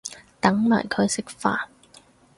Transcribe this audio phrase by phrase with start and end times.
[0.39, 1.67] 等埋佢食飯